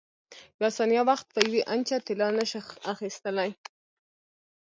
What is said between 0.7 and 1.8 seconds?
ثانیه وخت په یوې